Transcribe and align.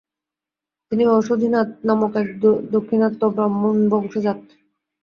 তিনি 0.91 1.03
ওষধিনাথ 1.09 1.69
নামক 1.87 2.13
এক 2.21 2.27
দাক্ষিণাত্য 2.71 3.21
ব্রাহ্মণবংশ 3.35 4.13
জাত। 4.25 4.39